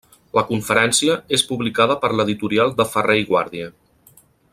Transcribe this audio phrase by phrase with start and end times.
[0.37, 3.69] La conferència és publicada per l’editorial de Ferrer i Guàrdia.